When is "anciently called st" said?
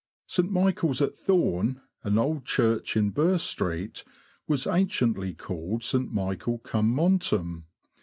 4.65-6.11